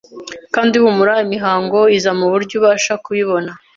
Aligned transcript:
Kandi 0.55 0.75
humura, 0.83 1.13
imihango 1.25 1.79
iza 1.97 2.11
mu 2.19 2.25
buryo 2.31 2.53
ubasha 2.59 2.93
kubibona 3.03 3.51